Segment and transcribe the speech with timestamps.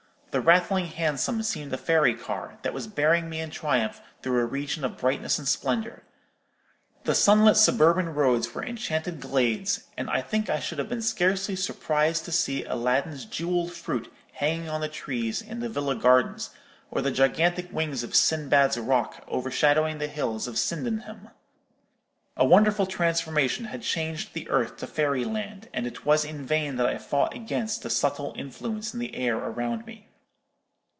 [0.33, 4.45] The rattling Hansom seemed a fairy car, that was bearing me in triumph through a
[4.45, 6.03] region of brightness and splendour.
[7.03, 11.57] The sunlit suburban roads were enchanted glades; and I think I should have been scarcely
[11.57, 16.51] surprised to see Aladdin's jewelled fruit hanging on the trees in the villa gardens,
[16.91, 21.31] or the gigantic wings of Sinbad's roc overshadowing the hills of Sydenham.
[22.37, 26.77] A wonderful transformation had changed the earth to fairy land, and it was in vain
[26.77, 30.07] that I fought against the subtle influence in the air around me.